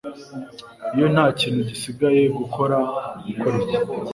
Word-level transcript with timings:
Iyo 0.95 1.05
nta 1.13 1.25
kintu 1.39 1.59
gisigaye 1.69 2.21
gukora 2.37 2.77
ukora 3.31 3.55
iki 3.63 3.77